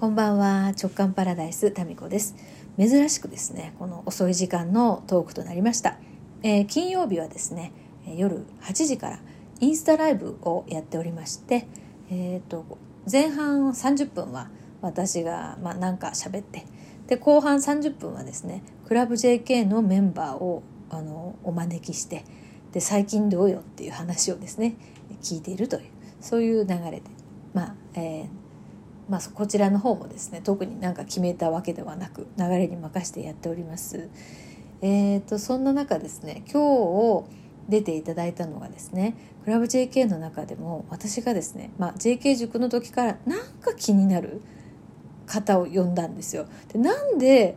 [0.00, 0.68] こんばんは。
[0.68, 2.34] 直感パラダイスタミコです。
[2.78, 5.98] 珍しくですねこの遅い時間のトークとなりました、
[6.42, 7.70] えー、金曜日はですね
[8.06, 9.20] 夜8時から
[9.60, 11.66] インスタライブをやっておりまして
[12.10, 12.64] えっ、ー、と
[13.12, 14.48] 前半30分は
[14.80, 16.64] 私がまあなんか喋って
[17.06, 22.24] で後半30分はですねクラブ JK のメンバーをあのお招きして
[22.72, 24.76] で最近どうよっていう話をですね
[25.20, 25.90] 聞いているという
[26.22, 27.02] そういう流れで
[27.52, 28.39] まあ、えー
[29.10, 34.08] まあ、こちらの方もですね特になんか決めたわけではなく流れに任せてやっております。
[34.82, 37.28] えーと、そんな中ですね今日
[37.68, 44.40] 出ていただいたのがですねクラブ JK の中でも私がですね、まあ、JK 塾の時からなんか気になる
[45.26, 46.46] 方を呼んだんですよ。
[46.72, 47.56] でなんで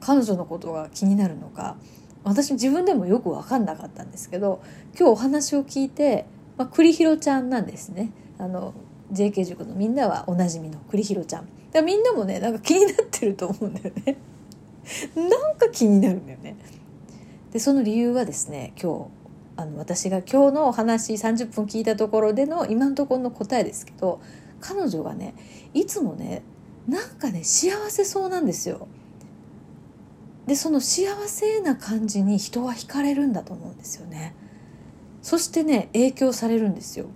[0.00, 1.76] 彼女のことが気になるのか
[2.22, 4.62] 私自分でもよく分かんなかったんですけど
[4.98, 6.26] 今日お話を聞いて、
[6.58, 8.10] まあ、栗弘ちゃんなんですね。
[8.38, 8.74] あの
[9.12, 11.48] JK 塾のみんなはおなじみの栗弘ちゃん。
[11.70, 14.16] だみんなもねなんか気になってると思うんだよね。
[15.14, 16.56] なんか気になるんだよね。
[17.52, 19.22] でその理由はですね今日
[19.56, 24.20] あの私が今日のお話30分聞いたところでの今のところの答えですけど
[24.60, 25.34] 彼女がね
[25.74, 26.42] いつもね
[26.88, 28.88] なんかね幸せそうなんですよ。
[30.46, 34.34] でその幸せな感じに人は惹かれるんだと思うんですよね。
[35.20, 37.06] そしてね影響されるんですよ。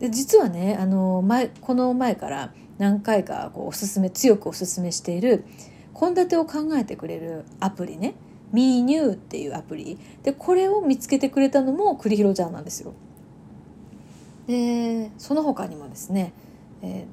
[0.00, 5.44] で実はねあの前この前から何回かこうおすすめ強くおすすめしている
[5.98, 8.14] 献立を考えてくれるアプリね
[8.52, 12.94] MeNew っていうアプリでこれを見つけてくれたのも栗広ちゃんなんですよ。
[14.46, 16.32] でその他にもですね、
[16.82, 17.06] え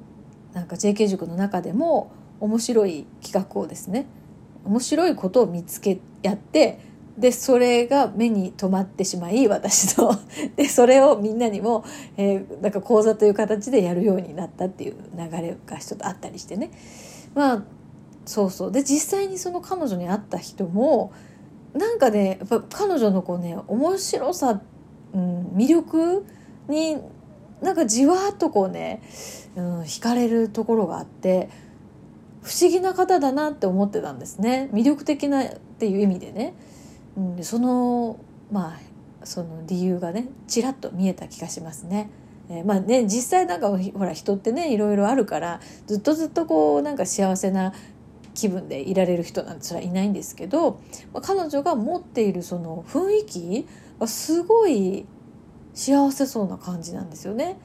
[0.52, 4.06] ー、なんか JK 塾の中でも面白い企画をですね
[4.64, 6.80] 面白いことを見つけやって
[7.18, 10.14] でそれが目に留まってしまい私と
[10.56, 11.84] でそれをみんなにも、
[12.16, 16.70] えー、なんか講座という形でやるようになったっていう流れがちょっとあったりしてね。
[17.34, 17.64] まあ
[18.24, 18.72] そうそう。
[18.72, 21.12] で実際にその彼女に会った人も
[21.74, 24.60] なんかねやっぱ彼女のこうね面白さ、
[25.14, 26.24] うん、魅力
[26.68, 26.98] に
[27.60, 29.02] なんかじわっとこうね、
[29.56, 31.48] うん、惹かれるところがあって
[32.42, 34.70] 不思議な方だなって思ってたんですね。
[34.72, 35.48] 魅力的なっ
[35.78, 36.54] ていう意味でね。
[36.54, 36.77] うん、
[37.18, 38.18] うんその
[38.50, 42.08] まあその理由がねちらっと見えた気がしますね。
[42.48, 47.74] えー、まあね実際なんかほら人ってねいろいろあるからずっとずっとこうなんか幸せな
[48.34, 50.80] 気分でいられる人なんてそれはいないんですけど、
[51.12, 53.66] まあ、彼女が持っているその雰囲気
[53.98, 55.04] はすごい
[55.74, 57.58] 幸せそうな感じなんですよね。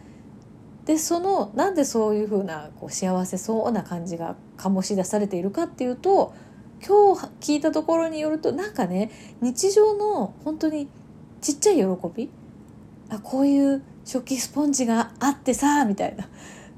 [0.85, 6.33] でそのなんでそういうふうなこう幸せそうな感じが醸し出されているかっていうと
[6.85, 9.11] 今日聞いたところによるとなんかね
[9.41, 10.87] 日常の本当に
[11.41, 11.83] ちっちゃい喜
[12.15, 12.29] び
[13.09, 16.27] あこういう食器スポンジがあってさみたいな、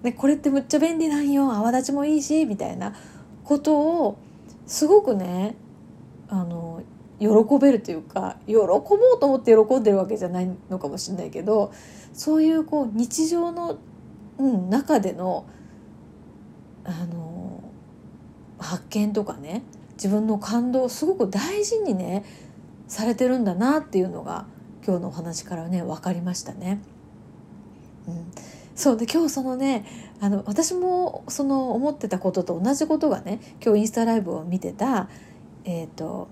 [0.03, 2.94] ね、これってむっちゃ便利なんよ泡立ちもいいしみたいな。
[3.45, 4.17] ことを
[4.65, 5.55] すごくね
[6.27, 6.81] あの
[7.19, 7.27] 喜
[7.61, 11.71] べるというか喜ぼうと思って喜んでるわけじゃないのかもしれないけど
[12.11, 13.77] そういうこう日常の、
[14.39, 15.45] うん、中での
[16.83, 17.63] あの
[18.59, 19.63] 発見とかね
[19.95, 22.23] 自分の感動をすごく大事にね
[22.88, 24.45] されてるんだなっていうのが
[24.85, 26.79] 今日のお話からね分かりましたね。
[28.07, 28.31] うん、
[28.75, 29.85] そうで今日そのね
[30.22, 35.09] あの私もその思ってたことと同じことがね今日インスタライブを見てた
[35.63, 36.27] えっ、ー、と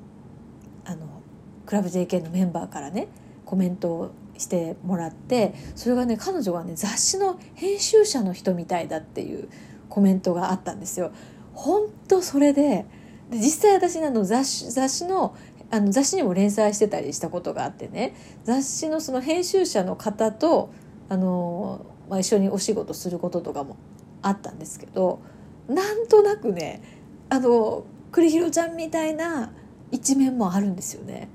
[0.85, 1.21] あの
[1.65, 3.07] クラブ JK のメンバーからね
[3.45, 9.49] コメントをしてもらってそれがね彼女はね雑誌の編集者の人みたいだっていう
[9.89, 11.11] コメントがあったんですよ。
[11.53, 12.85] 本当それで
[13.29, 15.35] で実際私あの雑誌雑誌の
[15.71, 20.71] あの雑誌にも連載してたりしたことがあってね雑誌のその編集者の方と
[21.09, 23.75] あの、まあ、一緒にお仕事することとかも
[24.21, 25.19] あったんですけど
[25.67, 26.83] なんとなくね
[27.29, 29.51] あの栗弘ちゃんみたいな
[29.91, 31.27] 一面もあるんですよね。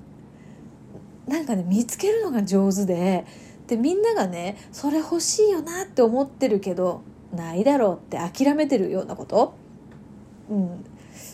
[1.27, 3.27] なんかね見つけるのが上手で
[3.67, 7.03] でみんながねそれ欲しいよなって思ってるけど
[7.35, 9.55] ないだろうって諦めてるようなこと、
[10.49, 10.85] うん、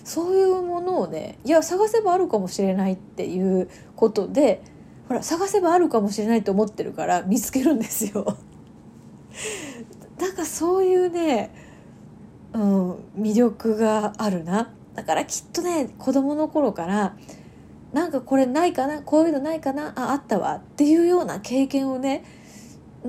[0.04, 4.62] そういうものをねいや探せばあるかもしれないっていうことで
[5.08, 8.36] ほら探せばあるかもしれないと思ってるから見つけるんですよ。
[10.18, 11.50] なんかそういうね、
[12.52, 14.72] うん、魅力があるな。
[14.94, 17.16] だからきっとね子供の頃から
[17.92, 22.24] なんかこれないかなこういうのないかなああったわっていうような経験をね
[23.04, 23.08] う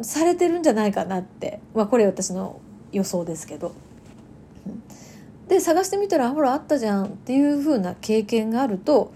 [0.00, 2.60] んされてるんじゃないかなって、まあ、これ私の
[2.92, 3.72] 予想ですけど。
[5.48, 9.12] で探してみたらほらあったじゃんっていう風な経験があると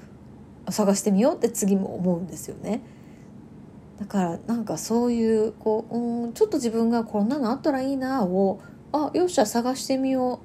[0.71, 2.81] 探してみようって次も思うんですよね。
[3.99, 8.61] だからなんかそういうこううんちょっと自分がこんなのあったらいいなを
[8.93, 10.41] あよっしゃ探してみよ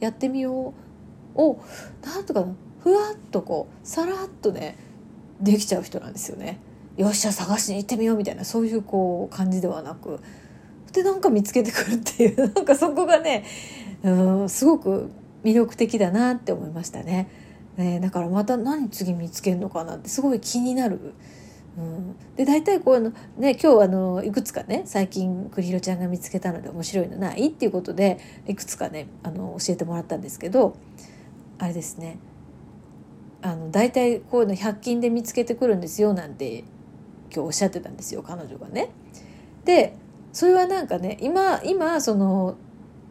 [0.00, 0.74] うやってみよ
[1.34, 1.60] うを
[2.04, 2.46] なんとか
[2.82, 4.76] ふわっとこうさらっとね
[5.40, 6.60] できちゃう人なんですよね。
[6.96, 10.20] よっしゃ探しに行ってみようみたいなそういうこう感じではなく
[10.92, 13.44] でなんか見つけてくるっていうなんかそこがね
[14.02, 14.10] う
[14.44, 15.10] んすごく
[15.44, 17.28] 魅力的だなって思いましたね。
[17.76, 21.14] ねだからまた何次見つけるのかなってすごい気になる。
[21.78, 30.76] うん、で大体こういうのね今日あのいくつかね最近栗広ちゃんが見つけたので面白いのないっていうことでいくつかねあの教えてもらったんですけど
[31.58, 32.18] あれですね
[33.40, 36.66] あの大体こういうの100均で見つけてくるんですよなんて今
[37.30, 38.90] 日おっしゃってたんですよ彼女がね。
[39.64, 39.96] で
[40.32, 42.56] それはなんかね今今その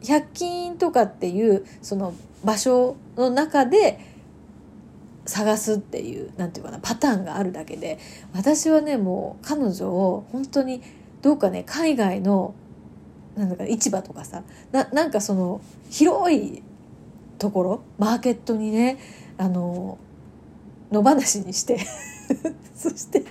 [0.01, 2.13] 100均とかっていうその
[2.43, 3.99] 場所の中で
[5.25, 7.99] 探すっていう何て言うかなパターンがあるだけで
[8.33, 10.81] 私はねもう彼女を本当に
[11.21, 12.55] どうかね海外の
[13.35, 16.63] なんだか市場とかさななんかその広い
[17.37, 18.97] ところマーケットにね
[19.37, 19.97] あの
[20.91, 21.79] 野放しにして
[22.75, 23.23] そして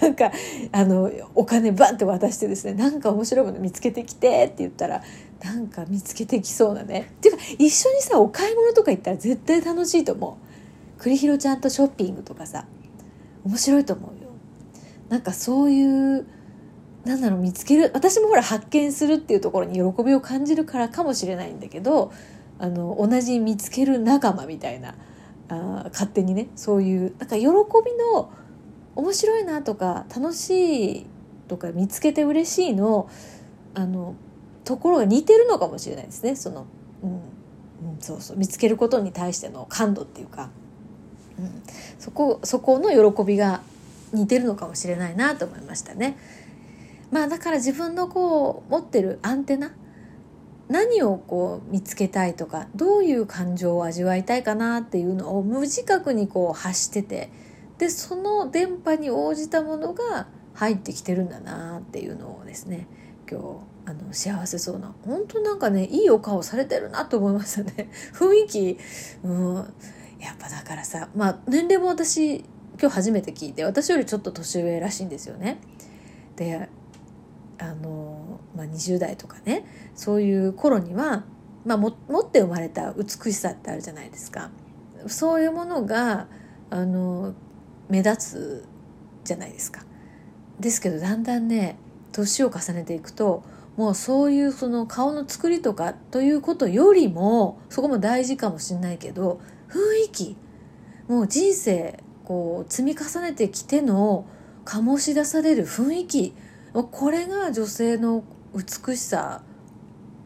[0.00, 0.32] なんか
[0.72, 5.02] あのお金バンって渡してですねなんか面白いもの見つけてきてって言ったら
[5.42, 7.12] なんか見つけてきそうなね。
[7.18, 11.02] っていうか一緒にさお買い物とか行ったら絶対楽しいと思う。
[11.02, 12.66] 栗広ちゃんとショッピングとかさ
[13.44, 14.30] 面白いと思うよ。
[15.08, 16.26] なんかそういう
[17.04, 22.12] なんだろう見つける私もほら発見するっていうところに喜びを感じるからかもしれないんだけど
[22.58, 24.96] あの同じ見つける仲間みたいな
[25.48, 27.46] あ勝手にねそういうなんか喜び
[28.12, 28.32] の
[28.96, 31.06] 面白いなとか楽しい
[31.46, 33.08] とか見つけて嬉しいの
[33.74, 34.16] あの
[34.66, 36.34] ところが似てるのかもしれないですね。
[36.34, 36.66] その、
[37.02, 37.20] うん、
[38.00, 38.36] そうそう。
[38.36, 40.50] 見つけることに対しての感度っていうか、
[41.38, 41.62] うん、
[42.00, 43.62] そこそこの喜びが
[44.12, 46.18] 似てるのかもしれないなと思いましたね。
[47.12, 49.70] まあだから自分のこう持ってるアンテナ
[50.68, 57.30] 何をこう見つけたいとかどういう感情を味わいたいかなっていうのを無自覚にこう発してて
[57.78, 62.88] でその電波に応じたものが入ってきてるんだなっていうのをですね
[63.30, 67.88] 今日あの幸せそうな本当なんかねいいお顔されてるなと思いましたね。
[68.12, 68.78] 雰囲気
[69.22, 69.54] うん。
[70.18, 72.38] やっぱだからさまあ年齢も私
[72.80, 75.58] 今日初めて聞いて私よりちょっと年上らしいんですよね。
[76.34, 76.68] で
[77.58, 81.24] あの、まあ、20代とかねそういう頃には、
[81.64, 81.94] まあ、持っ
[82.28, 84.50] て生まれた美しさってあるじゃないですか。
[85.06, 86.26] そういうものが
[86.70, 87.34] あの
[87.88, 88.64] 目立つ
[89.22, 89.84] じゃないですか。
[90.58, 91.76] ですけどだんだんね
[92.12, 93.42] 年を重ねていくと
[93.76, 100.36] もうそういうその顔の作りとかということよりもそこも大事かもしれないけど雰囲気。
[101.08, 104.26] もう人生こう積み重ねてきての
[104.64, 106.34] 醸し出される雰囲気
[106.72, 108.24] これが女性の
[108.54, 109.42] 美しさ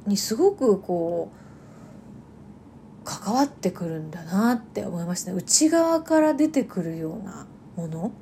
[0.06, 5.36] にすごくこう関わってくるんだなって思いましたね。
[5.36, 8.12] 内側から出てくるようなもの。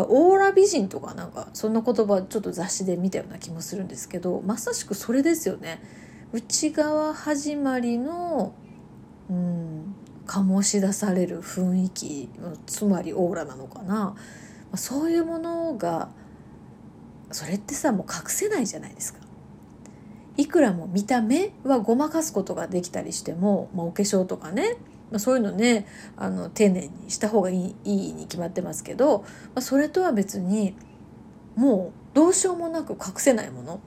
[0.00, 5.80] オーラ美人とかなんかそんな言葉ちょっと雑誌で見たような気もするんですけどまさしくそれですよね。
[6.32, 8.54] 内側始まりの
[9.30, 9.94] うん
[10.26, 12.28] 醸し出される雰囲気
[12.66, 14.16] つまりオーラなのかな。
[14.74, 16.08] そういうものが
[17.30, 19.20] それってさもう隠せないじゃないですか。
[20.36, 24.76] いくらも見た目はごまかすことができたりしても、まあ、お化粧とかね
[25.10, 30.74] まあ、そういうのねあの丁寧にした方がいいいいに決まってますけど、まあ、それとは別に
[31.56, 33.80] もうどうしようもなく隠せないもの、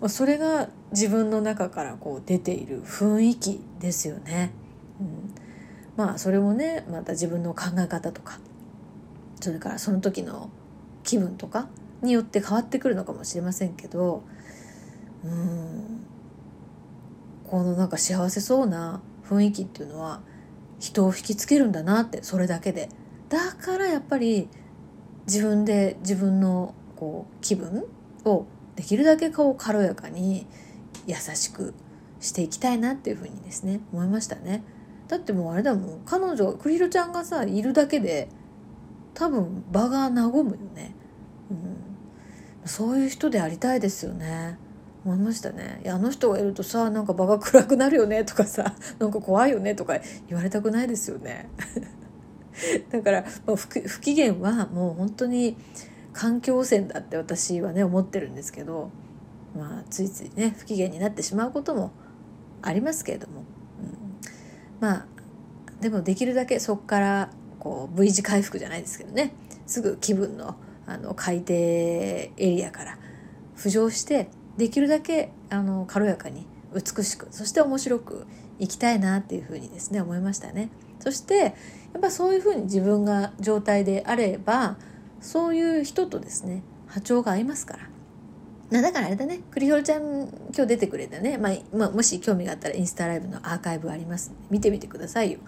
[0.00, 4.52] まあ、それが自分の中からこう出ている雰囲気ですよね。
[5.00, 5.34] うん、
[5.96, 8.40] まあそれもねまた自分の考え方とか
[9.40, 10.50] それからその時の
[11.04, 11.68] 気分とか
[12.02, 14.22] によって変わってくるのかもしれませんけど
[15.24, 16.04] うん。
[17.48, 20.20] このなんか幸せそうな雰囲気っていうのは
[20.78, 22.88] 人を引きつけるんだなってそれだけで。
[23.28, 24.48] だからやっぱり
[25.26, 27.84] 自分で自分のこう気分
[28.24, 30.46] をできるだけこう軽やかに
[31.06, 31.74] 優しく
[32.20, 34.62] していきたいなっていうふうにですね思いましたね。
[35.08, 38.28] だってもうあれだもん彼女クリルちゃんがさいるだけで
[39.14, 40.94] 多分場が和むよね、
[41.50, 44.58] うん、そういう人でありたいですよね。
[45.04, 45.80] 思いましたね。
[45.84, 51.48] いやあの人がいるとさなんか場が暗くなるよねとかさ なんか怖いよねとか言われたくないですよね。
[52.90, 55.56] だから、まあ、不不機嫌はもう本当に
[56.12, 58.90] 環境汚染だって私はね思ってるんですけど、
[59.56, 61.92] まあ、ついついね不機嫌になってしまうことも
[62.62, 63.44] ありますけれども、うん、
[64.80, 65.06] まあ
[65.80, 69.32] でもできるだけそこからこう V 字回復じゃないですけどね。
[69.66, 72.98] すぐ気分のあの海底エリアから
[73.56, 78.26] 浮上してできるだけあの軽やかに美しくそして面白く
[78.60, 80.68] 生きたいなっていうふうにですね思いましたね。
[80.98, 81.50] そしてや
[81.98, 84.76] っぱそういうふうに自分が状態であれば
[85.20, 87.78] そういう人とですね波長が合いますか
[88.70, 88.82] ら。
[88.82, 95.38] だからあれだね、クリヒョルちゃん今日出てくれたね、まあ、まあ、もし興味があったらインスタライブのアーカイブあります見てみてくださいよ。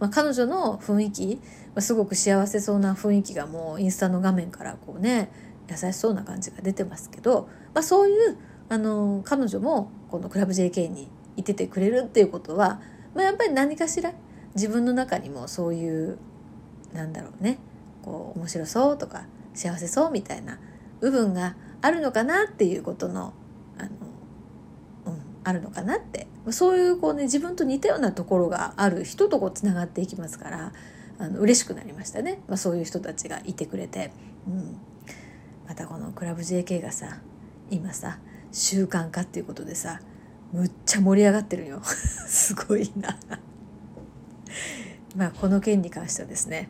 [0.00, 1.42] まあ、彼女の雰囲気、ま
[1.76, 5.30] あ、すごく幸せそうな雰囲気がもうインスタの画面からこうね
[5.70, 12.80] 優しそうな感じが出てますけど、まあ、そういうあの彼女もこのクラブ JK にいててくれるっていうことは、
[13.14, 14.12] まあ、やっぱり何かしら
[14.54, 16.18] 自分の中にもそういう
[16.92, 17.58] なんだろうね
[18.02, 20.58] こう面白そうとか幸せそうみたいな
[21.00, 23.32] 部分があるのかなっていうことの
[23.78, 23.88] あの、
[25.06, 26.28] うん、あるのかなって。
[26.52, 30.72] そういうこうね自分と似たようなところがある人とこうつながっていきますから
[31.18, 34.12] あの嬉しくなりましたね、まあ、そういう人たちがいてくれて、
[34.46, 34.76] うん、
[35.66, 37.20] またこのクラブ JK がさ
[37.70, 38.18] 今さ
[38.54, 40.00] 習慣化っていうことでさ
[40.52, 41.82] むっちゃ盛り上がってるよ。
[41.84, 43.18] すごいな。
[45.16, 46.68] まあこの件に関してはですね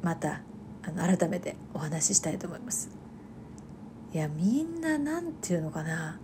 [0.00, 0.42] また
[0.84, 2.88] あの改めてお話ししたいと思います。
[4.14, 6.20] いやみんな何て言うのかな。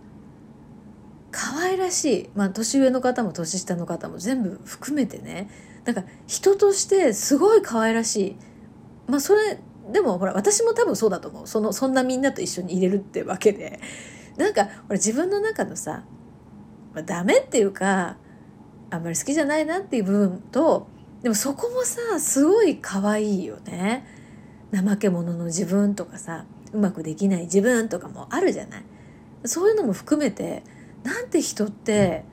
[1.33, 2.31] 可愛らしい。
[2.37, 5.51] まあ年上の方も年下の方も全部含めてね。
[5.85, 8.37] なんか人としてすごい可愛らしい。
[9.09, 9.59] まあそれ
[9.93, 11.47] でもほら私も多分そうだと思う。
[11.49, 13.81] そのそんなみんなと一緒に入れるってわけで。
[14.37, 16.05] なんかほら自分の中のさ、
[16.95, 18.17] まあ、ダメっていうか
[18.91, 20.87] あんまり好きじゃないなっていう部分と
[21.23, 24.07] でもそこもさすごい可愛いよね。
[24.73, 28.85] 怠け者の自分とかさうまくできない自分とかもあるじゃない。
[29.45, 30.63] そういうのも含めて
[31.03, 32.25] なんて人って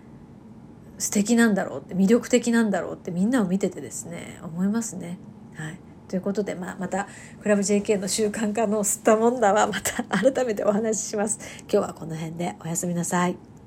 [0.98, 5.18] 素敵なんだろうって魅力的なんだろうってみんなを見ててですね思いますね。
[5.56, 5.80] はい、
[6.10, 7.08] ということで、まあ、また
[7.42, 11.40] クラブ JK の習慣化の吸ったもんだはまた改めてお話しします。
[11.62, 13.59] 今日はこの辺でおやすみなさい。